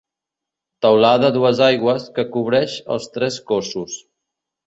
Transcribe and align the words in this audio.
Teulada 0.85 1.27
a 1.27 1.35
dues 1.35 1.61
aigües, 1.65 2.07
que 2.17 2.25
cobreix 2.37 2.79
els 2.95 3.07
tres 3.17 3.39
cossos. 3.51 4.01